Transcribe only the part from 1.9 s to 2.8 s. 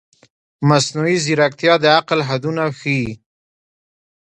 عقل حدونه